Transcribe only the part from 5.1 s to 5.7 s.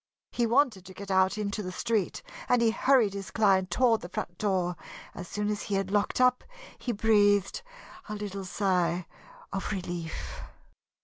As soon as